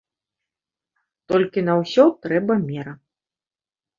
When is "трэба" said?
2.23-2.53